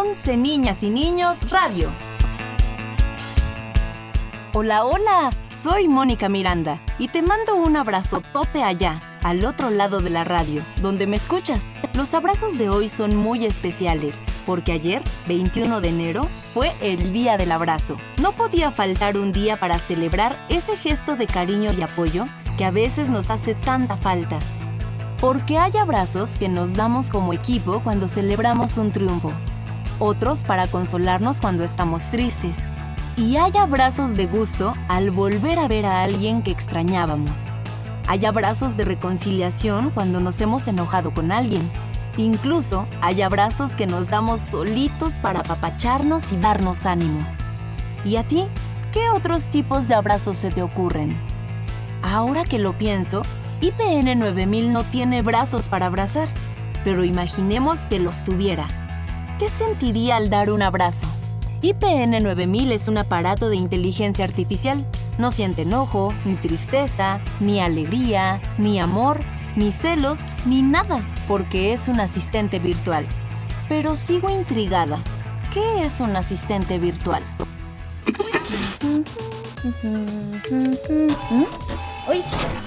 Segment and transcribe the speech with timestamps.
[0.00, 1.90] 11 Niñas y Niños Radio.
[4.54, 10.00] Hola, hola, soy Mónica Miranda y te mando un abrazo tote allá, al otro lado
[10.00, 11.74] de la radio, donde me escuchas.
[11.92, 17.36] Los abrazos de hoy son muy especiales, porque ayer, 21 de enero, fue el Día
[17.36, 17.98] del Abrazo.
[18.22, 22.24] No podía faltar un día para celebrar ese gesto de cariño y apoyo
[22.56, 24.38] que a veces nos hace tanta falta.
[25.20, 29.34] Porque hay abrazos que nos damos como equipo cuando celebramos un triunfo,
[30.00, 32.64] otros para consolarnos cuando estamos tristes,
[33.16, 37.54] y hay abrazos de gusto al volver a ver a alguien que extrañábamos.
[38.08, 41.70] Hay abrazos de reconciliación cuando nos hemos enojado con alguien.
[42.16, 47.20] Incluso hay abrazos que nos damos solitos para apapacharnos y darnos ánimo.
[48.04, 48.46] ¿Y a ti?
[48.90, 51.16] ¿Qué otros tipos de abrazos se te ocurren?
[52.02, 53.22] Ahora que lo pienso,
[53.60, 56.28] IPN 9000 no tiene brazos para abrazar,
[56.82, 58.66] pero imaginemos que los tuviera.
[59.40, 61.06] ¿Qué sentiría al dar un abrazo?
[61.62, 64.84] IPN 9000 es un aparato de inteligencia artificial.
[65.16, 69.20] No siente enojo, ni tristeza, ni alegría, ni amor,
[69.56, 73.06] ni celos, ni nada, porque es un asistente virtual.
[73.66, 74.98] Pero sigo intrigada.
[75.54, 77.22] ¿Qué es un asistente virtual?
[82.10, 82.18] Uy,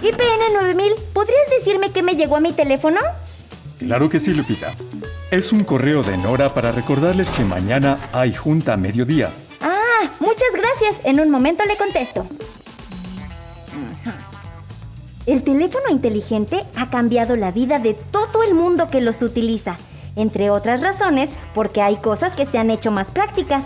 [0.01, 2.99] IPN 9000, ¿podrías decirme qué me llegó a mi teléfono?
[3.77, 4.73] Claro que sí, Lupita.
[5.33, 9.31] Es un correo de Nora para recordarles que mañana hay junta a mediodía.
[9.61, 11.03] Ah, muchas gracias.
[11.05, 12.27] En un momento le contesto.
[15.25, 19.75] El teléfono inteligente ha cambiado la vida de todo el mundo que los utiliza.
[20.15, 23.63] Entre otras razones, porque hay cosas que se han hecho más prácticas.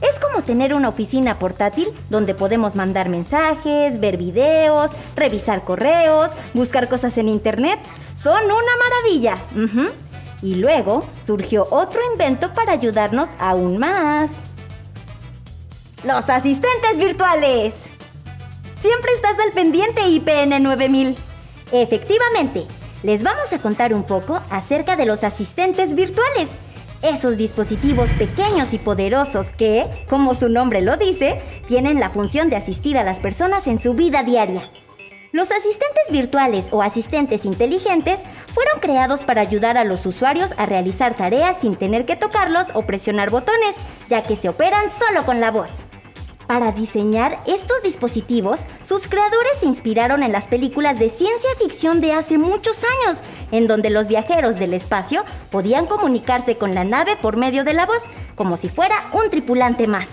[0.00, 6.88] Es como tener una oficina portátil donde podemos mandar mensajes, ver videos, revisar correos, buscar
[6.88, 7.80] cosas en internet.
[8.22, 9.36] Son una maravilla.
[9.56, 10.07] Ujú.
[10.42, 14.30] Y luego surgió otro invento para ayudarnos aún más.
[16.04, 17.74] Los asistentes virtuales.
[18.80, 21.16] Siempre estás al pendiente IPN 9000.
[21.72, 22.66] Efectivamente,
[23.02, 26.50] les vamos a contar un poco acerca de los asistentes virtuales.
[27.02, 32.56] Esos dispositivos pequeños y poderosos que, como su nombre lo dice, tienen la función de
[32.56, 34.70] asistir a las personas en su vida diaria.
[35.30, 38.20] Los asistentes virtuales o asistentes inteligentes
[38.54, 42.86] fueron creados para ayudar a los usuarios a realizar tareas sin tener que tocarlos o
[42.86, 43.76] presionar botones,
[44.08, 45.86] ya que se operan solo con la voz.
[46.46, 52.14] Para diseñar estos dispositivos, sus creadores se inspiraron en las películas de ciencia ficción de
[52.14, 53.22] hace muchos años,
[53.52, 57.84] en donde los viajeros del espacio podían comunicarse con la nave por medio de la
[57.84, 60.08] voz, como si fuera un tripulante más.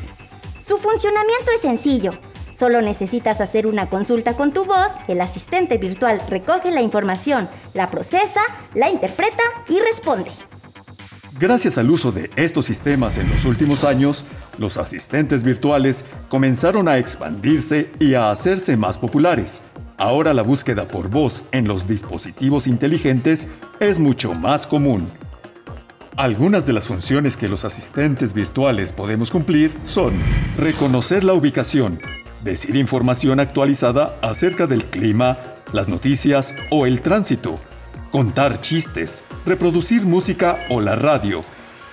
[0.59, 2.11] Su funcionamiento es sencillo.
[2.57, 7.91] Solo necesitas hacer una consulta con tu voz, el asistente virtual recoge la información, la
[7.91, 8.39] procesa,
[8.73, 10.31] la interpreta y responde.
[11.37, 14.23] Gracias al uso de estos sistemas en los últimos años,
[14.57, 19.61] los asistentes virtuales comenzaron a expandirse y a hacerse más populares.
[19.97, 23.49] Ahora la búsqueda por voz en los dispositivos inteligentes
[23.81, 25.09] es mucho más común.
[26.15, 30.13] Algunas de las funciones que los asistentes virtuales podemos cumplir son
[30.57, 31.99] reconocer la ubicación,
[32.45, 35.37] decir información actualizada acerca del clima,
[35.73, 37.59] las noticias o el tránsito,
[38.11, 41.43] contar chistes, reproducir música o la radio,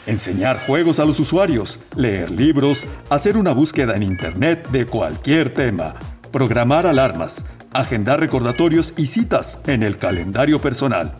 [0.04, 5.94] enseñar juegos a los usuarios, leer libros, hacer una búsqueda en Internet de cualquier tema,
[6.30, 11.16] programar alarmas, agendar recordatorios y citas en el calendario personal.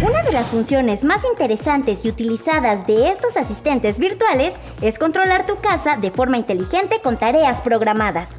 [0.00, 5.56] Una de las funciones más interesantes y utilizadas de estos asistentes virtuales es controlar tu
[5.56, 8.30] casa de forma inteligente con tareas programadas.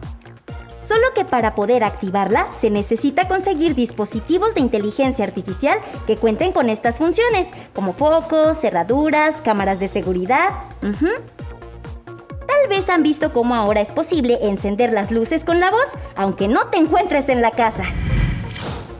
[0.81, 5.77] Solo que para poder activarla se necesita conseguir dispositivos de inteligencia artificial
[6.07, 10.49] que cuenten con estas funciones, como focos, cerraduras, cámaras de seguridad.
[10.81, 16.47] Tal vez han visto cómo ahora es posible encender las luces con la voz, aunque
[16.47, 17.83] no te encuentres en la casa.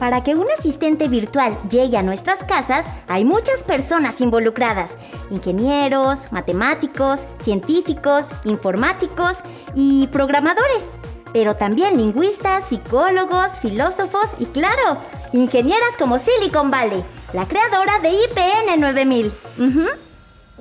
[0.00, 4.96] Para que un asistente virtual llegue a nuestras casas, hay muchas personas involucradas.
[5.30, 9.40] Ingenieros, matemáticos, científicos, informáticos
[9.74, 10.86] y programadores.
[11.34, 14.96] Pero también lingüistas, psicólogos, filósofos y claro,
[15.34, 17.04] ingenieras como Silicon Valley,
[17.34, 19.26] la creadora de IPN 9000.
[19.58, 19.86] Ujú.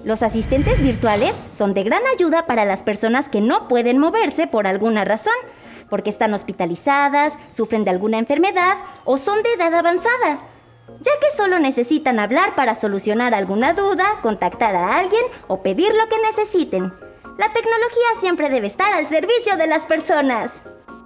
[0.03, 4.67] Los asistentes virtuales son de gran ayuda para las personas que no pueden moverse por
[4.67, 5.33] alguna razón,
[5.89, 10.39] porque están hospitalizadas, sufren de alguna enfermedad o son de edad avanzada,
[11.01, 16.07] ya que solo necesitan hablar para solucionar alguna duda, contactar a alguien o pedir lo
[16.07, 16.93] que necesiten.
[17.37, 20.59] La tecnología siempre debe estar al servicio de las personas.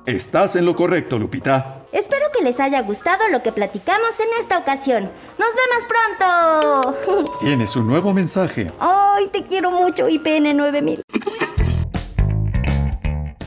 [0.05, 1.77] Estás en lo correcto, Lupita.
[1.93, 5.11] Espero que les haya gustado lo que platicamos en esta ocasión.
[5.37, 7.37] ¡Nos vemos pronto!
[7.39, 8.71] Tienes un nuevo mensaje.
[8.79, 11.02] ¡Ay, te quiero mucho, IPN 9000!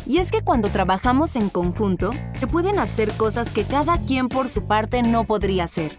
[0.07, 4.49] Y es que cuando trabajamos en conjunto, se pueden hacer cosas que cada quien por
[4.49, 5.99] su parte no podría hacer.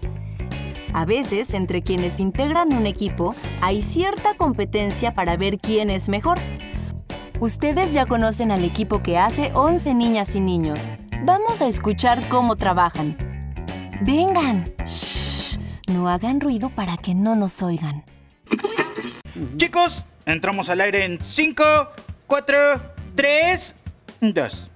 [0.93, 6.39] A veces, entre quienes integran un equipo, hay cierta competencia para ver quién es mejor.
[7.41, 10.93] Ustedes ya conocen al equipo que hace 11 niñas y niños.
[11.25, 13.17] Vamos a escuchar cómo trabajan.
[14.01, 14.73] Vengan.
[15.87, 18.05] No hagan ruido para que no nos oigan.
[19.57, 21.63] Chicos, entramos al aire en 5,
[22.25, 22.81] 4,
[23.15, 23.75] 3,
[24.21, 24.71] 2.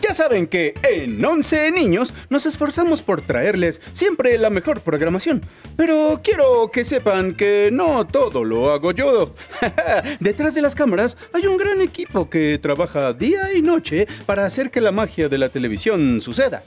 [0.00, 5.42] Ya saben que en 11 niños nos esforzamos por traerles siempre la mejor programación.
[5.76, 9.34] Pero quiero que sepan que no todo lo hago yo.
[10.20, 14.70] Detrás de las cámaras hay un gran equipo que trabaja día y noche para hacer
[14.70, 16.64] que la magia de la televisión suceda.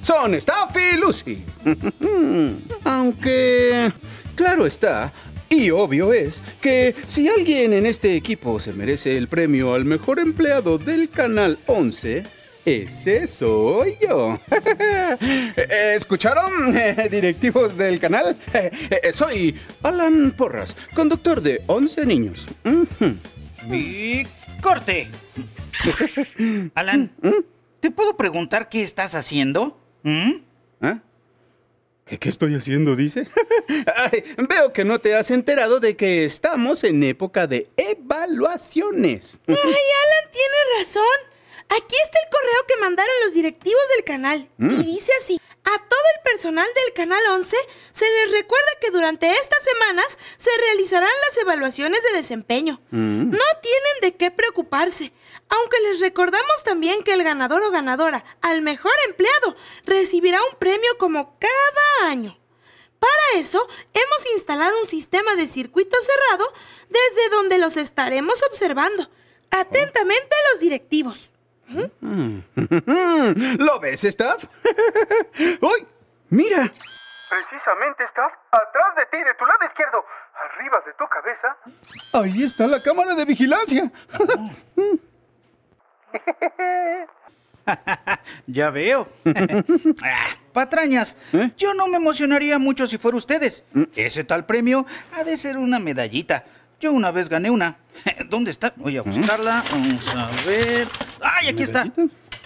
[0.00, 1.44] Son Staff y Lucy.
[2.84, 3.92] Aunque,
[4.34, 5.12] claro está,
[5.50, 10.18] y obvio es que si alguien en este equipo se merece el premio al mejor
[10.18, 12.24] empleado del Canal 11,
[12.68, 14.38] ese soy yo.
[15.96, 16.74] ¿Escucharon,
[17.10, 18.38] directivos del canal?
[19.12, 22.46] Soy Alan Porras, conductor de 11 niños.
[23.72, 24.24] Y
[24.60, 25.08] corte.
[26.74, 27.10] Alan,
[27.80, 29.80] ¿te puedo preguntar qué estás haciendo?
[30.02, 30.32] ¿Mm?
[30.82, 30.98] ¿Ah?
[32.04, 33.28] ¿Qué, qué estoy haciendo, dice?
[33.98, 39.38] Ay, veo que no te has enterado de que estamos en época de evaluaciones.
[39.48, 41.04] Ay, Alan tiene razón.
[41.68, 44.48] Aquí está el correo que mandaron los directivos del canal.
[44.58, 45.40] Y dice así.
[45.64, 47.54] A todo el personal del Canal 11
[47.92, 52.80] se les recuerda que durante estas semanas se realizarán las evaluaciones de desempeño.
[52.90, 55.12] No tienen de qué preocuparse,
[55.50, 60.96] aunque les recordamos también que el ganador o ganadora al mejor empleado recibirá un premio
[60.96, 62.37] como cada año.
[62.98, 66.52] Para eso, hemos instalado un sistema de circuito cerrado
[66.88, 69.08] desde donde los estaremos observando.
[69.50, 71.30] Atentamente los directivos.
[73.58, 74.44] ¿Lo ves, Staff?
[75.60, 75.86] ¡Uy!
[76.30, 76.70] ¡Mira!
[77.28, 80.04] Precisamente, Staff, atrás de ti, de tu lado izquierdo,
[80.34, 81.56] arriba de tu cabeza.
[82.14, 83.92] Ahí está la cámara de vigilancia.
[88.48, 89.08] Ya veo.
[90.02, 91.50] Ah, patrañas, ¿Eh?
[91.56, 93.62] yo no me emocionaría mucho si fuera ustedes.
[93.94, 96.44] Ese tal premio ha de ser una medallita.
[96.80, 97.76] Yo una vez gané una.
[98.28, 98.72] ¿Dónde está?
[98.76, 99.62] Voy a buscarla.
[99.70, 100.88] Vamos a ver.
[101.20, 101.92] ¡Ay, aquí está!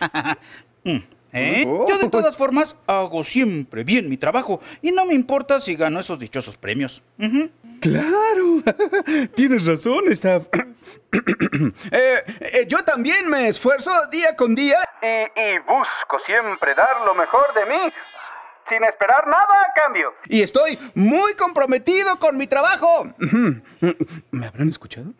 [0.85, 0.97] Mm,
[1.33, 1.65] ¿eh?
[1.65, 1.87] Oh.
[1.89, 6.01] Yo de todas formas hago siempre bien mi trabajo y no me importa si gano
[6.01, 7.05] esos dichosos premios.
[7.79, 8.63] ¡Claro!
[9.37, 10.47] Tienes razón, Staff.
[11.91, 14.79] Eh, eh, yo también me esfuerzo día con día.
[15.03, 17.91] Y, y busco siempre dar lo mejor de mí,
[18.69, 20.15] sin esperar nada a cambio.
[20.27, 23.07] Y estoy muy comprometido con mi trabajo.
[24.31, 25.13] ¿Me habrán escuchado?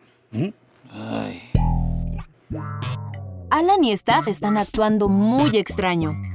[3.51, 6.32] Alan y Staff están actuando muy extraño.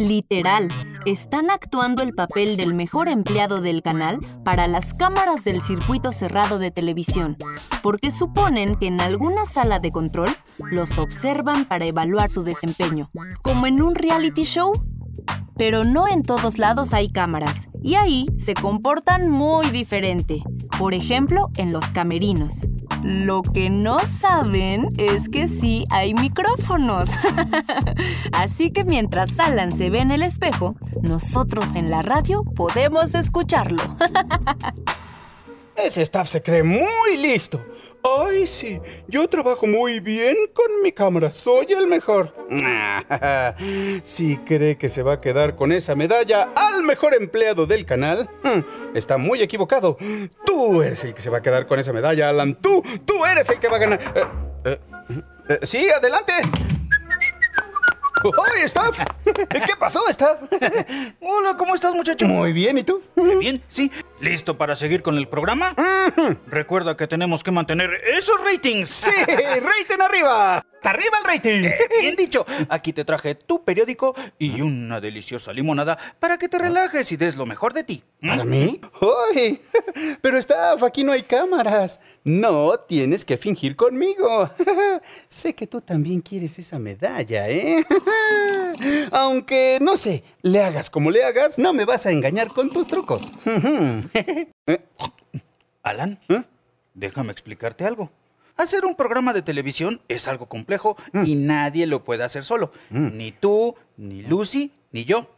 [0.00, 0.68] Literal,
[1.04, 6.58] están actuando el papel del mejor empleado del canal para las cámaras del circuito cerrado
[6.58, 7.36] de televisión,
[7.82, 13.10] porque suponen que en alguna sala de control los observan para evaluar su desempeño,
[13.42, 14.72] como en un reality show.
[15.58, 20.42] Pero no en todos lados hay cámaras, y ahí se comportan muy diferente.
[20.78, 22.66] Por ejemplo, en los camerinos.
[23.02, 27.10] Lo que no saben es que sí hay micrófonos.
[28.32, 33.82] Así que mientras Alan se ve en el espejo, nosotros en la radio podemos escucharlo.
[35.76, 37.64] Ese staff se cree muy listo.
[38.02, 42.34] Ay, sí, yo trabajo muy bien con mi cámara, soy el mejor.
[44.02, 48.30] Si cree que se va a quedar con esa medalla al mejor empleado del canal,
[48.42, 49.98] hmm, está muy equivocado.
[50.46, 52.54] Tú eres el que se va a quedar con esa medalla, Alan.
[52.54, 54.00] Tú, tú eres el que va a ganar.
[54.14, 54.24] Eh,
[54.64, 54.78] eh,
[55.48, 56.32] eh, sí, adelante.
[58.24, 58.98] ¡Oye, Staff!
[59.24, 60.42] ¿Qué pasó, Staff?
[61.20, 62.26] Hola, ¿cómo estás, muchacho?
[62.26, 63.02] Muy bien, ¿y tú?
[63.38, 63.90] Bien, sí.
[64.20, 65.72] ¿Listo para seguir con el programa?
[66.46, 68.88] Recuerda que tenemos que mantener esos ratings.
[68.88, 69.10] ¡Sí!
[69.26, 70.64] ¡Rating arriba!
[70.82, 71.64] ¡Arriba el rating!
[71.64, 72.44] Eh, Bien dicho.
[72.68, 77.36] Aquí te traje tu periódico y una deliciosa limonada para que te relajes y des
[77.36, 78.02] lo mejor de ti.
[78.20, 78.28] ¿Mm?
[78.28, 78.80] ¿Para mí?
[79.34, 79.60] ¡Uy!
[80.22, 82.00] Pero Staff, aquí no hay cámaras.
[82.24, 84.50] No tienes que fingir conmigo.
[85.28, 87.84] sé que tú también quieres esa medalla, ¿eh?
[89.12, 92.86] Aunque, no sé, le hagas como le hagas, no me vas a engañar con tus
[92.86, 93.28] trucos.
[95.82, 96.42] Alan, ¿Eh?
[96.94, 98.10] déjame explicarte algo.
[98.60, 102.72] Hacer un programa de televisión es algo complejo y nadie lo puede hacer solo.
[102.90, 105.34] Ni tú, ni Lucy, ni yo.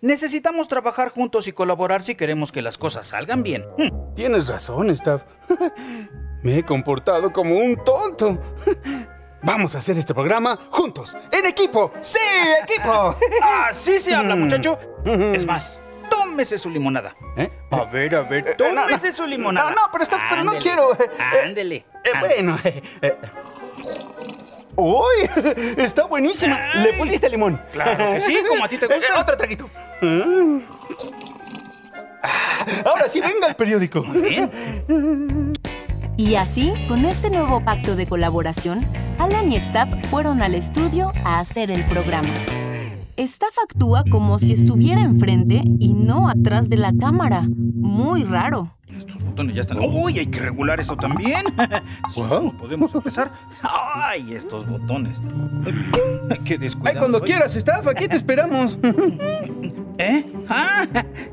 [0.00, 3.64] Necesitamos trabajar juntos y colaborar si queremos que las cosas salgan bien.
[3.78, 4.14] Mm.
[4.14, 5.24] Tienes razón, Staff.
[6.44, 8.40] Me he comportado como un tonto.
[9.42, 11.92] Vamos a hacer este programa juntos, en equipo.
[11.98, 12.20] ¡Sí,
[12.62, 13.16] equipo!
[13.68, 14.78] Así se habla, muchacho.
[15.04, 15.81] Es más,
[16.32, 17.14] tómese su limonada.
[17.36, 17.50] ¿Eh?
[17.70, 18.82] A ver, a ver, Eh, no, no.
[18.88, 19.70] tómese su limonada.
[19.70, 21.76] No, no, pero está- pero no quiero, eh, eh, Ándele.
[21.76, 22.58] Eh, bueno.
[22.64, 23.16] eh, eh.
[24.74, 25.28] ¡Uy!
[25.76, 26.58] Está buenísima.
[26.76, 27.60] Le pusiste limón.
[27.72, 29.06] Claro que sí, como a ti te gusta.
[29.06, 29.68] Eh, otro traguito.
[32.22, 34.00] Ah, Ahora sí, venga el periódico.
[34.02, 35.52] Bien.
[36.16, 38.86] Y así, con este nuevo pacto de colaboración,
[39.18, 42.28] Alan y Staff fueron al estudio a hacer el programa.
[43.22, 47.48] Staff actúa como si estuviera enfrente y no atrás de la cámara.
[47.48, 48.76] Muy raro.
[48.96, 49.78] Estos botones ya están.
[49.78, 50.18] ¡Uy!
[50.18, 51.44] Hay que regular eso también.
[52.14, 53.32] ¿cómo podemos empezar?
[53.62, 54.34] ¡Ay!
[54.34, 55.22] Estos botones.
[56.44, 56.98] ¡Qué Ay, descuidado!
[57.00, 57.28] cuando soy.
[57.28, 58.78] quieras, Staff, aquí te esperamos.
[59.98, 60.24] ¿Eh?
[60.48, 60.86] ¡Ah!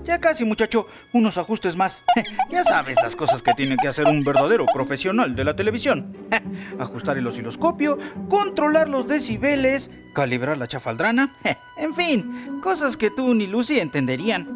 [0.03, 0.87] Ya casi, muchacho.
[1.13, 2.03] Unos ajustes más.
[2.49, 6.17] Ya sabes las cosas que tiene que hacer un verdadero profesional de la televisión.
[6.79, 7.97] Ajustar el osciloscopio,
[8.27, 11.33] controlar los decibeles, calibrar la chafaldrana.
[11.77, 14.53] En fin, cosas que tú ni Lucy entenderían.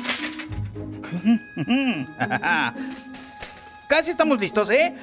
[3.87, 4.93] Casi estamos listos, ¿eh?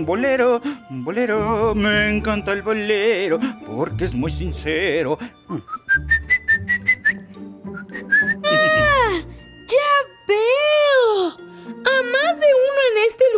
[0.00, 0.60] Bolero,
[0.90, 5.18] bolero, me encanta el bolero porque es muy sincero.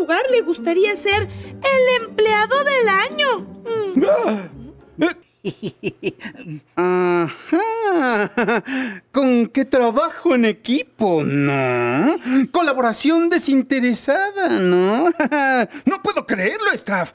[0.06, 3.40] Lugar le gustaría ser el empleado del año.
[3.66, 5.04] Mm.
[6.76, 8.62] Ajá.
[9.10, 12.16] Con que trabajo en equipo, ¿no?
[12.52, 15.10] Colaboración desinteresada, ¿no?
[15.84, 17.12] No puedo creerlo, Staff.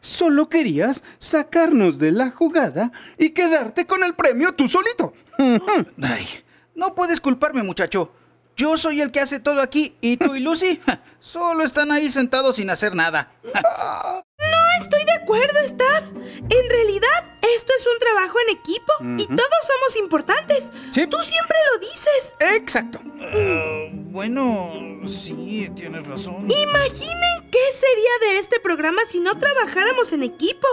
[0.00, 5.12] Solo querías sacarnos de la jugada y quedarte con el premio tú solito.
[5.38, 6.26] Ay,
[6.74, 8.12] no puedes culparme, muchacho.
[8.60, 10.78] Yo soy el que hace todo aquí y tú y Lucy
[11.18, 13.32] solo están ahí sentados sin hacer nada.
[14.80, 16.04] Estoy de acuerdo, Staff.
[16.14, 17.24] En realidad,
[17.56, 20.70] esto es un trabajo en equipo y todos somos importantes.
[20.90, 21.06] Sí.
[21.06, 22.36] Tú siempre lo dices.
[22.56, 23.00] Exacto.
[23.20, 26.50] Ah, bueno, sí, tienes razón.
[26.50, 30.66] Imaginen qué sería de este programa si no trabajáramos en equipo.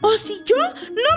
[0.00, 0.66] O si yo no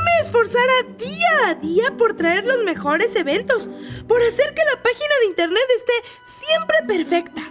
[0.03, 3.69] me esforzara día a día por traer los mejores eventos,
[4.07, 5.93] por hacer que la página de internet esté
[6.45, 7.41] siempre perfecta.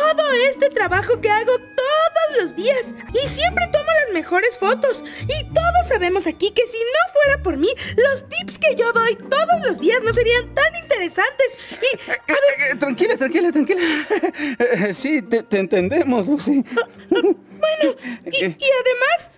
[0.00, 5.02] Todo este trabajo que hago todos los días y siempre tomo las mejores fotos.
[5.22, 9.16] Y todos sabemos aquí que si no fuera por mí, los tips que yo doy
[9.16, 11.46] todos los días no serían tan interesantes.
[11.70, 13.80] Y Eh, eh, tranquila, tranquila, tranquila.
[14.58, 16.64] Eh, Sí, te, te entendemos, Lucy.
[17.10, 19.32] Bueno, y, y además,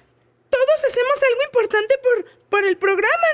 [0.51, 3.27] todos hacemos algo importante por, por el programa,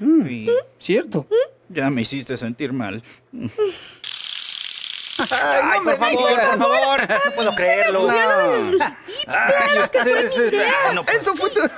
[0.00, 0.26] ¿no?
[0.26, 1.26] Sí, Cierto.
[1.68, 3.02] ya me hiciste sentir mal.
[5.30, 6.46] Ay, Ay, no me por favor, digas.
[6.46, 7.00] por favor.
[7.26, 8.06] No puedo creerlo.
[8.06, 8.12] No.
[9.26, 10.32] Ay, ustedes.
[10.86, 11.04] ah, no.
[11.12, 11.60] Eso fue tu...
[11.60, 11.68] Ay,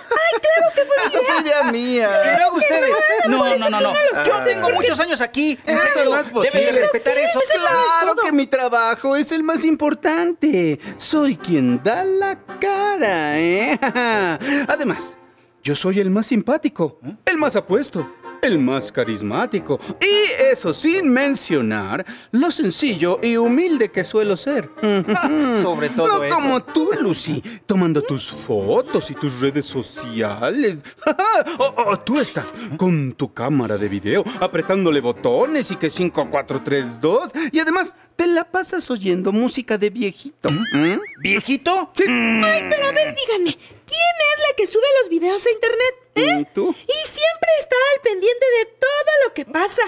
[0.40, 2.37] claro que fue Eso fue idea Y mía.
[2.38, 2.90] luego ustedes.
[3.28, 3.94] No, no, no, no.
[4.25, 5.59] Yo tengo muchos años aquí.
[5.66, 6.73] En Eso no es Deben posible.
[6.73, 7.40] respetar eso.
[7.52, 10.78] Claro que mi trabajo es el más importante.
[10.97, 13.78] Soy quien da la cara, ¿eh?
[14.68, 15.16] Además,
[15.62, 18.11] yo soy el más simpático, el más apuesto,
[18.42, 19.80] el más carismático.
[20.00, 24.70] Y eso sin mencionar lo sencillo y humilde que suelo ser.
[25.62, 26.35] Sobre todo no eso.
[26.35, 30.82] como tú, Lucy, tomando tus fotos y tus redes sociales.
[31.59, 36.62] o, o tú estás con tu cámara de video, apretándole botones y que 5, 4,
[36.62, 37.32] 3, 2.
[37.52, 40.50] Y además, te la pasas oyendo música de viejito.
[40.50, 40.99] ¿Mm?
[41.23, 41.92] ¿Viejito?
[41.99, 43.59] Ay, pero a ver, díganme,
[43.90, 45.94] ¿quién es la que sube los videos a internet?
[46.14, 46.38] ¿Eh?
[46.40, 46.70] ¿Y tú?
[46.70, 49.82] Y siempre está al pendiente de todo lo que pasa.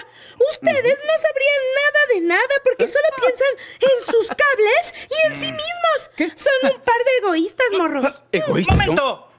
[0.52, 5.52] Ustedes no sabrían nada de nada porque solo piensan en sus cables y en sí
[5.52, 5.99] mismos.
[6.16, 6.32] ¿Qué?
[6.37, 8.23] Son un par de egoístas, morros.
[8.32, 8.75] ¿Egoísta?
[8.75, 9.31] ¡Momento!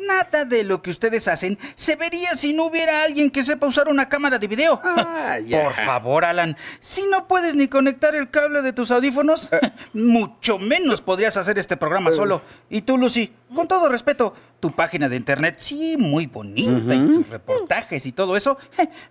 [0.00, 0.06] ¿Eh?
[0.06, 3.88] Nada de lo que ustedes hacen se vería si no hubiera alguien que sepa usar
[3.88, 4.80] una cámara de video.
[4.84, 5.36] Ah.
[5.50, 9.60] Por favor, Alan, si no puedes ni conectar el cable de tus audífonos, Eh.
[9.94, 12.42] mucho menos podrías hacer este programa solo.
[12.68, 17.28] Y tú, Lucy, con todo respeto, tu página de internet sí muy bonita y tus
[17.30, 18.58] reportajes y todo eso,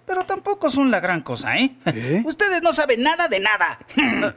[0.06, 1.76] pero tampoco son la gran cosa, ¿eh?
[1.86, 2.22] ¿Qué?
[2.26, 3.80] Ustedes no saben nada de nada.
[3.98, 4.34] Eh,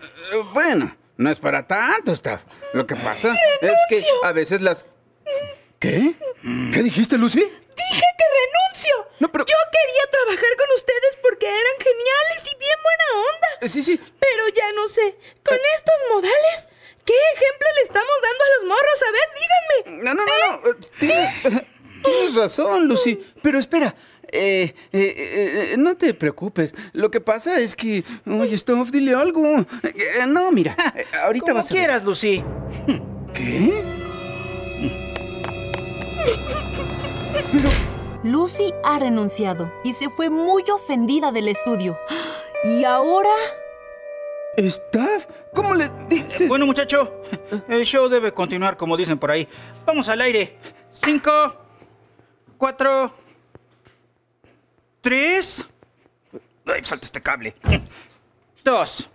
[0.54, 2.42] Bueno, no es para tanto, Staff.
[2.73, 4.85] Lo que pasa es que a veces las...
[5.83, 6.15] ¿Qué?
[6.73, 7.41] ¿Qué dijiste, Lucy?
[7.41, 8.95] Dije que renuncio.
[9.19, 13.49] No, pero- Yo quería trabajar con ustedes porque eran geniales y bien buena onda.
[13.62, 13.99] Eh, Sí, sí.
[13.99, 16.69] Pero ya no sé, con estos modales,
[17.05, 18.99] ¿qué ¿Qué ejemplo le estamos dando a los morros?
[19.03, 20.05] A ver, díganme.
[20.05, 20.71] No, no, no, no.
[20.71, 21.65] eh, Tienes,
[22.05, 23.21] tienes razón, Lucy.
[23.43, 23.95] Pero espera.
[24.35, 26.75] Eh, eh, eh, no te preocupes.
[26.93, 28.05] Lo que pasa es que.
[28.27, 29.43] Oye, Stuff, dile algo.
[29.83, 30.77] Eh, no, mira.
[30.97, 31.83] eh, ahorita Como vas a ver.
[31.83, 32.43] quieras, Lucy.
[33.35, 33.83] ¿Qué?
[38.25, 41.99] Lucy ha renunciado y se fue muy ofendida del estudio.
[42.64, 43.31] ¿Y ahora?
[44.57, 45.26] ¿Staff?
[45.55, 46.49] ¿Cómo le dices?
[46.49, 47.23] Bueno, muchacho,
[47.69, 49.49] el show debe continuar como dicen por ahí.
[49.85, 50.57] Vamos al aire.
[50.91, 51.31] Cinco,
[52.57, 53.12] cuatro,
[55.00, 55.67] tres.
[56.67, 57.55] Ay, falta este cable.
[58.64, 59.11] Dos.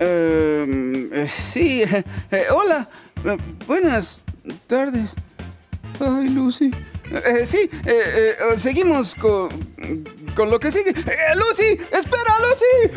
[0.00, 1.82] Eh, eh, sí.
[1.82, 2.88] eh, hola.
[3.24, 3.36] Eh,
[3.66, 4.22] buenas
[4.66, 5.14] tardes.
[6.00, 6.70] Ay, Lucy.
[7.10, 9.48] Eh, sí, eh, eh, seguimos con,
[10.34, 10.90] con lo que sigue.
[10.90, 12.90] Eh, Lucy, espera, Lucy.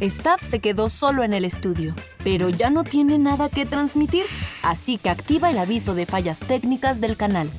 [0.00, 4.24] Staff se quedó solo en el estudio, pero ya no tiene nada que transmitir,
[4.62, 7.50] así que activa el aviso de fallas técnicas del canal.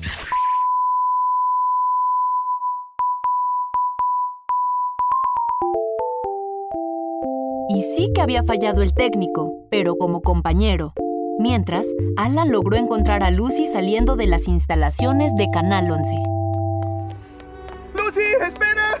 [7.76, 10.94] Y sí que había fallado el técnico, pero como compañero.
[11.38, 16.14] Mientras, Alan logró encontrar a Lucy saliendo de las instalaciones de Canal 11.
[17.94, 18.98] Lucy, espera.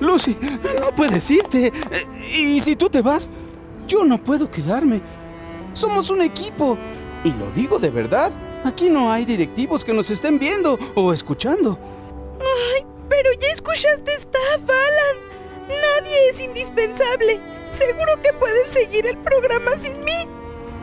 [0.00, 0.36] Lucy,
[0.80, 1.68] no puedes irte.
[1.68, 1.72] Eh,
[2.36, 3.30] Y si tú te vas,
[3.86, 5.00] yo no puedo quedarme.
[5.74, 6.76] Somos un equipo.
[7.22, 8.32] Y lo digo de verdad.
[8.64, 11.78] Aquí no hay directivos que nos estén viendo o escuchando.
[12.40, 15.31] Ay, pero ya escuchaste staff, Alan.
[15.68, 17.40] Nadie es indispensable.
[17.72, 20.26] Seguro que pueden seguir el programa sin mí.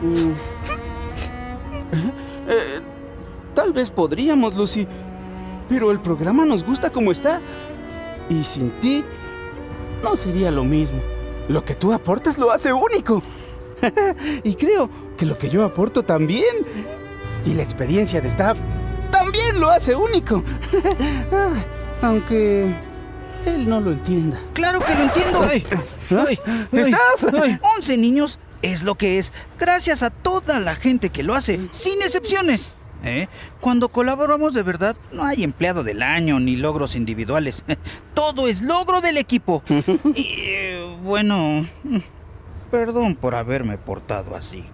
[0.02, 0.32] Mm.
[2.52, 2.80] Eh,
[3.54, 4.88] tal vez podríamos, Lucy.
[5.68, 7.40] Pero el programa nos gusta como está.
[8.28, 9.04] Y sin ti,
[10.02, 11.00] no sería lo mismo.
[11.48, 13.22] Lo que tú aportas lo hace único.
[14.42, 16.66] y creo que lo que yo aporto también.
[17.46, 18.58] Y la experiencia de staff
[19.10, 20.42] también lo hace único.
[21.32, 21.52] Ah,
[22.02, 22.74] Aunque
[23.46, 24.38] él no lo entienda.
[24.54, 25.42] Claro que lo entiendo.
[25.42, 25.64] Ay,
[26.10, 26.38] ay,
[26.72, 27.34] ay, Staff.
[27.42, 27.58] ay.
[27.76, 32.00] 11 niños es lo que es, gracias a toda la gente que lo hace, sin
[32.02, 32.74] excepciones.
[33.02, 33.28] ¿Eh?
[33.60, 37.64] Cuando colaboramos de verdad, no hay empleado del año ni logros individuales.
[38.14, 39.62] Todo es logro del equipo.
[40.14, 41.66] Y bueno,
[42.70, 44.64] perdón por haberme portado así.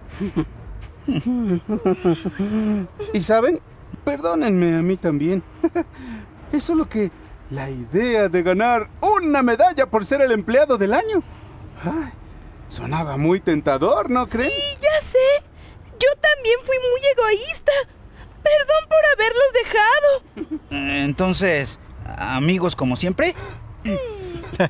[3.13, 3.61] Y saben,
[4.03, 5.41] perdónenme a mí también.
[6.51, 7.11] Es solo que
[7.49, 11.23] la idea de ganar una medalla por ser el empleado del año.
[11.83, 12.11] ay,
[12.67, 14.49] sonaba muy tentador, ¿no creen?
[14.51, 15.17] Y ya sé.
[15.99, 17.71] Yo también fui muy egoísta.
[18.43, 20.59] Perdón por haberlos dejado.
[20.71, 23.33] Eh, Entonces, amigos como siempre.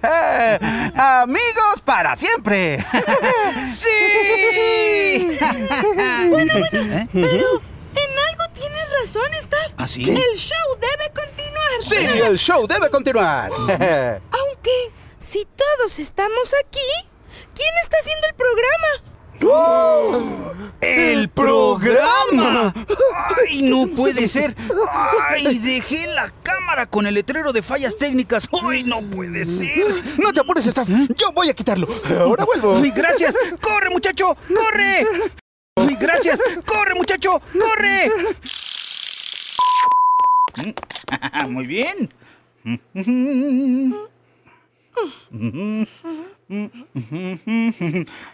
[0.95, 2.83] Amigos para siempre.
[3.61, 5.37] ¡Sí!
[6.29, 6.53] bueno,
[7.13, 7.13] bueno.
[7.13, 7.76] Pero en algo tienes
[9.07, 9.73] razón, Staff.
[9.77, 10.01] ¿Ah, sí?
[10.09, 11.81] El show debe continuar.
[11.81, 13.51] Sí, el show debe continuar.
[14.31, 17.09] Aunque, si todos estamos aquí,
[17.53, 18.87] ¿quién está haciendo el programa?
[20.81, 22.73] ¡El programa!
[23.47, 24.55] ¡Ay, no puede ser!
[25.29, 28.49] ¡Ay, dejé la cámara con el letrero de fallas técnicas!
[28.63, 30.03] ¡Ay, no puede ser!
[30.17, 30.89] No te apures, staff.
[31.15, 31.87] Yo voy a quitarlo.
[32.19, 32.77] Ahora vuelvo.
[32.77, 33.35] ¡Ay, gracias!
[33.61, 34.35] ¡Corre, muchacho!
[34.47, 35.05] ¡Corre!
[35.75, 36.41] ¡Ay, gracias!
[36.65, 37.39] ¡Corre, muchacho!
[37.53, 38.11] ¡Corre!
[41.49, 42.09] Muy bien.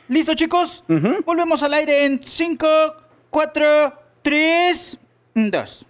[0.08, 0.84] ¿Listo, chicos?
[1.26, 2.68] Volvemos al aire en 5,
[3.30, 5.00] 4, 3,
[5.36, 5.88] 2.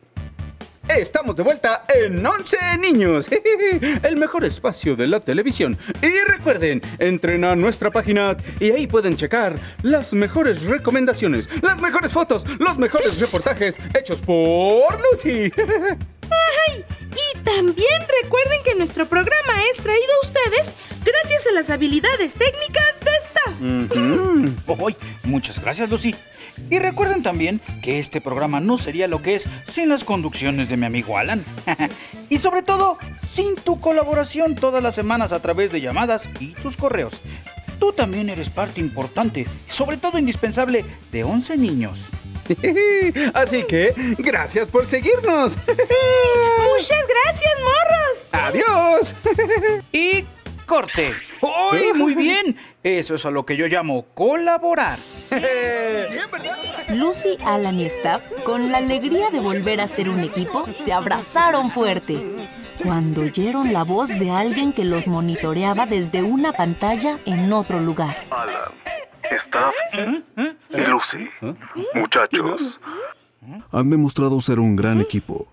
[0.89, 3.29] Estamos de vuelta en 11 Niños,
[4.03, 5.77] el mejor espacio de la televisión.
[6.01, 12.11] Y recuerden, entren a nuestra página y ahí pueden checar las mejores recomendaciones, las mejores
[12.11, 15.51] fotos, los mejores reportajes hechos por Lucy.
[16.67, 16.85] ¡Ay!
[17.11, 22.93] Y también recuerden que nuestro programa es traído a ustedes gracias a las habilidades técnicas
[23.01, 24.79] de Staff.
[24.79, 26.15] Hoy, muchas gracias, Lucy.
[26.69, 30.77] Y recuerden también que este programa no sería lo que es sin las conducciones de
[30.77, 31.45] mi amigo Alan.
[32.29, 36.77] y sobre todo, sin tu colaboración todas las semanas a través de llamadas y tus
[36.77, 37.21] correos.
[37.79, 42.11] Tú también eres parte importante, sobre todo indispensable, de 11 niños.
[43.33, 45.57] Así que, gracias por seguirnos.
[45.57, 48.27] Muchas gracias, morros.
[48.31, 49.15] Adiós.
[49.91, 50.25] Y
[50.65, 51.11] corte.
[51.41, 52.57] ¡Uy, muy bien!
[52.83, 54.99] Eso es a lo que yo llamo colaborar.
[56.89, 61.71] Lucy, Alan y Staff, con la alegría de volver a ser un equipo, se abrazaron
[61.71, 62.17] fuerte.
[62.83, 68.17] cuando oyeron la voz de alguien que los monitoreaba desde una pantalla en otro lugar.
[68.31, 68.71] Alan,
[69.31, 69.73] Staff
[70.69, 71.29] y Lucy.
[71.93, 72.79] Muchachos,
[73.71, 75.47] Han demostrado ser un gran equipo.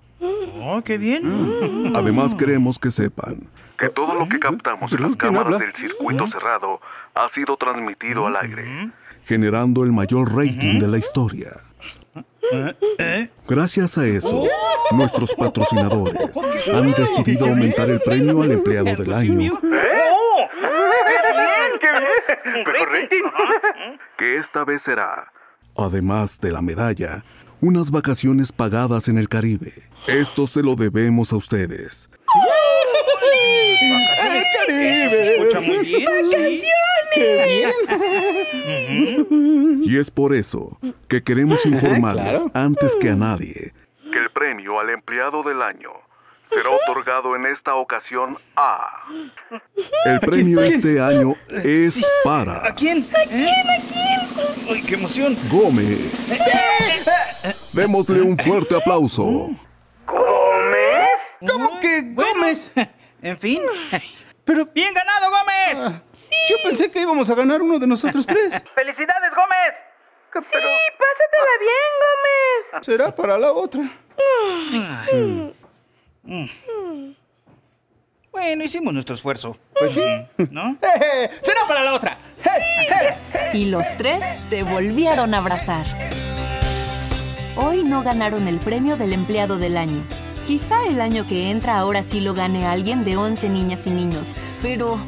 [0.63, 1.93] Oh, qué bien.
[1.97, 6.27] Además queremos que sepan que todo lo que captamos en las ¿Quién cámaras del circuito
[6.27, 6.81] cerrado
[7.15, 8.91] ha sido transmitido al aire.
[9.23, 11.51] generando el mayor rating de la historia.
[13.49, 14.45] Gracias a eso,
[14.93, 16.37] nuestros patrocinadores
[16.75, 19.59] han decidido aumentar el premio al empleado del año.
[24.17, 25.33] Que esta vez será.
[25.77, 27.25] Además de la medalla,
[27.61, 29.73] unas vacaciones pagadas en el Caribe.
[30.07, 32.11] Esto se lo debemos a ustedes.
[34.69, 36.09] Escucha muy bien.
[36.31, 36.63] sí.
[39.83, 43.73] Y es por eso que queremos informarles antes que a nadie.
[44.13, 45.91] Que el premio al empleado del año
[46.51, 49.05] será otorgado en esta ocasión a
[50.05, 53.09] el premio este año es para ¿A quién?
[53.15, 53.49] ¿A quién?
[53.49, 54.69] ¿A quién?
[54.69, 55.39] ¡Ay, qué emoción!
[55.51, 56.43] Gómez.
[57.73, 59.51] Démosle un fuerte aplauso.
[61.47, 62.73] ¿Cómo que Gómez?
[63.23, 63.61] En fin.
[64.47, 66.03] Pero ¡Bien ganado, Gómez!
[66.49, 68.51] yo pensé que íbamos a ganar uno de nosotros tres.
[68.75, 69.75] ¡Felicidades, Gómez!
[70.33, 72.87] Pásatela bien, Gómez.
[72.87, 73.83] Será para la otra.
[78.33, 79.57] Bueno, hicimos nuestro esfuerzo.
[79.79, 80.01] Pues sí.
[80.51, 80.77] ¿No?
[80.83, 82.19] Eh, será para la otra.
[83.53, 85.85] Y los tres se volvieron a abrazar.
[87.57, 90.05] Hoy no ganaron el premio del empleado del año.
[90.47, 94.35] Quizá el año que entra ahora sí lo gane alguien de 11 niñas y niños,
[94.63, 94.99] pero...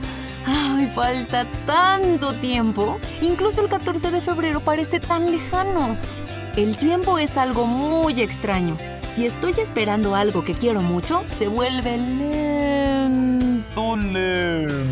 [0.45, 2.99] ¡Ay, falta tanto tiempo!
[3.21, 5.97] Incluso el 14 de febrero parece tan lejano.
[6.57, 8.77] El tiempo es algo muy extraño.
[9.11, 14.83] Si estoy esperando algo que quiero mucho, se vuelve lento, lento.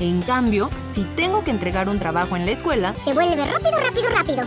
[0.00, 4.08] En cambio, si tengo que entregar un trabajo en la escuela, Se vuelve rápido, rápido,
[4.10, 4.42] rápido.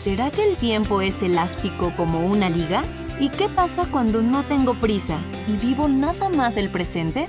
[0.00, 2.82] ¿será que el tiempo es elástico como una liga?
[3.18, 7.28] ¿Y qué pasa cuando no tengo prisa y vivo nada más el presente?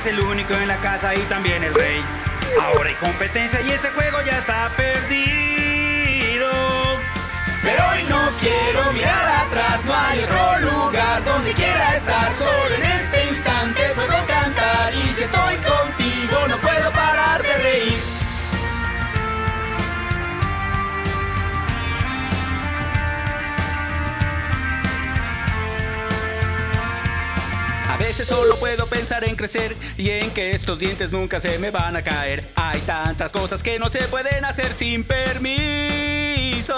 [0.00, 2.02] Eras el único en la casa y también el rey.
[2.60, 6.50] Ahora hay competencia y este juego ya está perdido.
[7.62, 12.32] Pero hoy no quiero mirar atrás, no hay otro lugar donde quiera estar.
[12.32, 18.02] Solo en este instante puedo cantar y si estoy contigo no puedo parar de reír.
[27.88, 31.70] A veces solo puedo pensar en crecer y en que estos dientes nunca se me
[31.70, 32.42] van a caer.
[32.54, 36.72] Hay tantas cosas que no se pueden hacer sin permiso.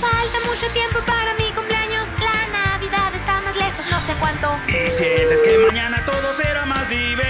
[0.00, 2.08] Falta mucho tiempo para mi cumpleaños.
[2.18, 4.50] La Navidad está más lejos, no sé cuánto.
[4.66, 7.22] Y sientes que mañana todo será más divertido.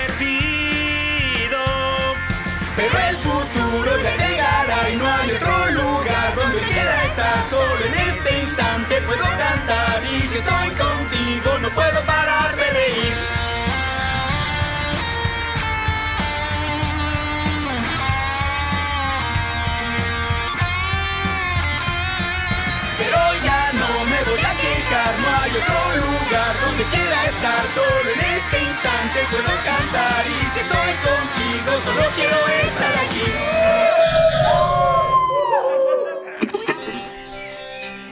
[2.75, 7.45] Pero el futuro ya llegará y no hay otro lugar donde quiera estar.
[7.51, 12.32] Solo en este instante puedo cantar y si estoy contigo no puedo parar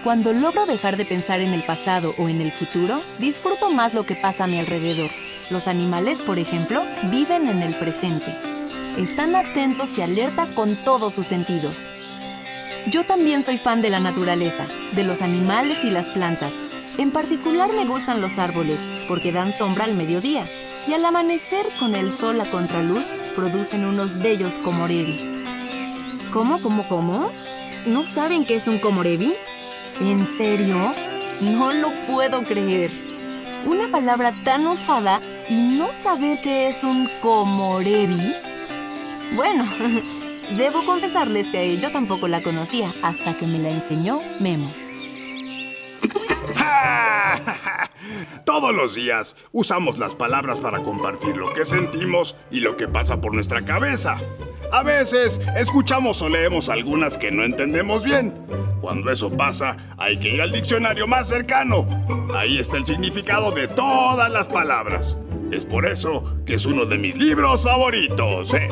[0.05, 4.05] Cuando logro dejar de pensar en el pasado o en el futuro, disfruto más lo
[4.05, 5.11] que pasa a mi alrededor.
[5.51, 8.35] Los animales, por ejemplo, viven en el presente.
[8.97, 11.89] Están atentos y alerta con todos sus sentidos.
[12.87, 16.55] Yo también soy fan de la naturaleza, de los animales y las plantas.
[17.01, 20.45] En particular me gustan los árboles, porque dan sombra al mediodía.
[20.87, 25.35] Y al amanecer con el sol a contraluz, producen unos bellos comorevis.
[26.31, 27.31] ¿Cómo, cómo, cómo?
[27.87, 29.33] ¿No saben qué es un comorebi?
[29.99, 30.93] ¿En serio?
[31.41, 32.91] No lo puedo creer.
[33.65, 38.35] Una palabra tan osada y no saber qué es un comorebi.
[39.37, 39.65] Bueno,
[40.59, 44.80] debo confesarles que yo tampoco la conocía hasta que me la enseñó Memo.
[48.45, 53.21] Todos los días usamos las palabras para compartir lo que sentimos y lo que pasa
[53.21, 54.19] por nuestra cabeza.
[54.73, 58.35] A veces escuchamos o leemos algunas que no entendemos bien.
[58.81, 61.87] Cuando eso pasa, hay que ir al diccionario más cercano.
[62.35, 65.19] Ahí está el significado de todas las palabras.
[65.51, 68.55] Es por eso que es uno de mis libros favoritos.
[68.55, 68.69] ¿eh?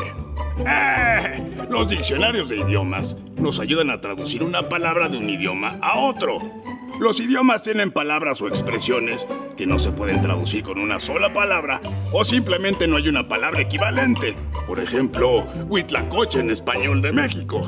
[0.66, 5.98] Eh, los diccionarios de idiomas nos ayudan a traducir una palabra de un idioma a
[5.98, 6.57] otro.
[6.98, 11.80] Los idiomas tienen palabras o expresiones que no se pueden traducir con una sola palabra
[12.12, 14.34] o simplemente no hay una palabra equivalente.
[14.66, 17.66] Por ejemplo, Huitlacoche en español de México.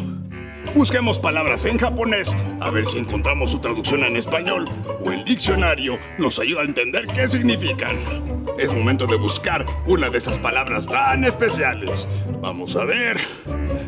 [0.75, 4.69] Busquemos palabras en japonés a ver si encontramos su traducción en español
[5.05, 7.97] o el diccionario nos ayuda a entender qué significan.
[8.57, 12.09] Es momento de buscar una de esas palabras tan especiales.
[12.41, 13.19] Vamos a ver.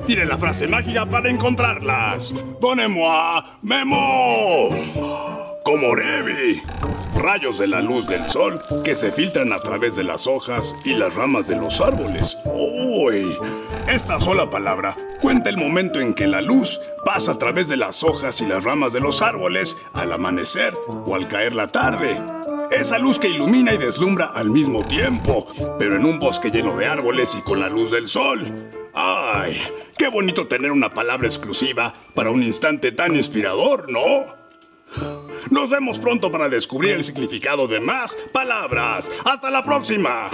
[0.06, 2.34] Tire la frase mágica para encontrarlas.
[2.60, 4.70] Donnez-moi Memo.
[5.64, 6.62] Komorebi.
[7.22, 10.94] Rayos de la luz del sol que se filtran a través de las hojas y
[10.94, 12.36] las ramas de los árboles.
[12.44, 13.38] ¡Uy!
[13.86, 18.02] Esta sola palabra cuenta el momento en que la luz pasa a través de las
[18.02, 20.74] hojas y las ramas de los árboles al amanecer
[21.06, 22.20] o al caer la tarde.
[22.72, 25.46] Esa luz que ilumina y deslumbra al mismo tiempo,
[25.78, 28.68] pero en un bosque lleno de árboles y con la luz del sol.
[28.94, 29.62] ¡Ay!
[29.96, 34.42] ¡Qué bonito tener una palabra exclusiva para un instante tan inspirador, ¿no?
[35.52, 39.12] Nos vemos pronto para descubrir el significado de más palabras.
[39.26, 40.30] ¡Hasta la próxima!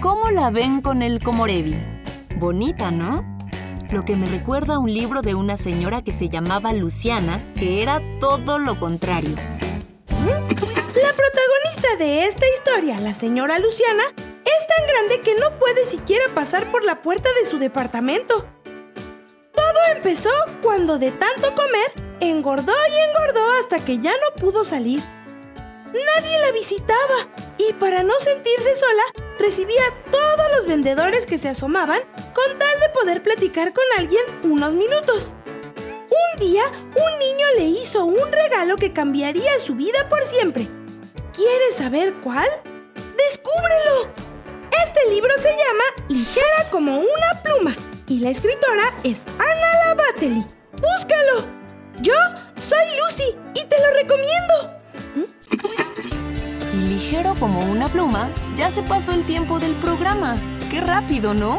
[0.00, 1.76] ¿Cómo la ven con el Komorebi?
[2.36, 3.36] Bonita, ¿no?
[3.90, 7.82] Lo que me recuerda a un libro de una señora que se llamaba Luciana, que
[7.82, 9.36] era todo lo contrario.
[10.24, 16.24] La protagonista de esta historia, la señora Luciana, es tan grande que no puede siquiera
[16.34, 18.46] pasar por la puerta de su departamento.
[19.54, 20.30] Todo empezó
[20.62, 25.02] cuando de tanto comer engordó y engordó hasta que ya no pudo salir.
[25.86, 29.02] Nadie la visitaba y para no sentirse sola
[29.38, 32.00] recibía a todos los vendedores que se asomaban
[32.34, 35.28] con tal de poder platicar con alguien unos minutos.
[35.54, 40.68] Un día, un niño le hizo un regalo que cambiaría su vida por siempre.
[41.34, 42.48] ¿Quieres saber cuál?
[43.16, 44.12] ¡Descúbrelo!
[44.84, 47.76] Este libro se llama Ligera como una pluma
[48.08, 50.44] y la escritora es Ana Labateli.
[50.72, 51.65] ¡Búscalo!
[52.02, 52.14] Yo
[52.60, 55.26] soy Lucy y te lo recomiendo.
[56.74, 60.36] Y ligero como una pluma, ya se pasó el tiempo del programa.
[60.70, 61.58] ¡Qué rápido, ¿no?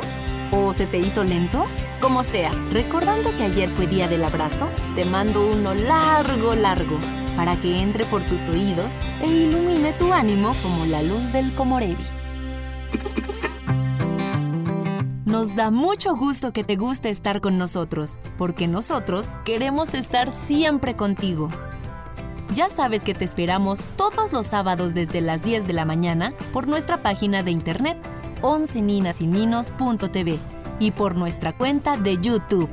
[0.51, 1.65] ¿O se te hizo lento?
[2.01, 6.99] Como sea, recordando que ayer fue día del abrazo, te mando uno largo, largo,
[7.35, 12.16] para que entre por tus oídos e ilumine tu ánimo como la luz del Komorebi.
[15.27, 20.95] Nos da mucho gusto que te guste estar con nosotros, porque nosotros queremos estar siempre
[20.95, 21.49] contigo.
[22.53, 26.69] Ya sabes que te esperamos todos los sábados desde las 10 de la mañana por
[26.69, 27.97] nuestra página de internet
[28.41, 30.39] 11ninasyninos.tv
[30.79, 32.69] y por nuestra cuenta de YouTube.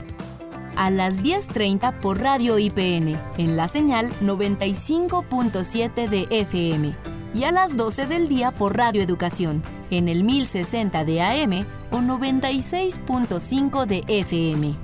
[0.76, 6.94] A las 10.30 por Radio IPN, en la señal 95.7 de FM.
[7.34, 11.98] Y a las 12 del día por Radio Educación, en el 1060 de AM o
[11.98, 14.74] 96.5 de FM.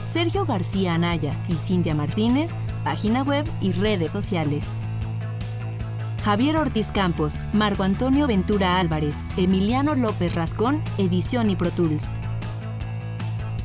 [0.04, 2.52] Sergio García Anaya y Cintia Martínez,
[2.84, 4.66] página web y redes sociales.
[6.22, 12.14] Javier Ortiz Campos, Marco Antonio Ventura Álvarez, Emiliano López Rascón, Edición y Pro Tools.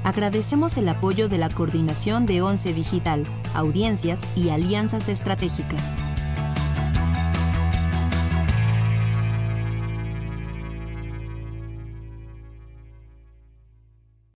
[0.04, 5.96] Agradecemos el apoyo de la Coordinación de ONCE Digital, Audiencias y Alianzas Estratégicas.